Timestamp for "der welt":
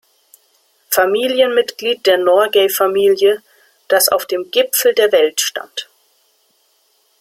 4.95-5.41